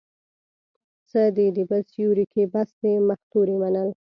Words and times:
څه 1.09 1.21
دي 1.35 1.47
د 1.55 1.57
بل 1.69 1.81
سيوري 1.93 2.25
کې، 2.33 2.43
بس 2.53 2.69
د 2.81 2.83
مختورۍ 3.09 3.55
منل 3.61 3.89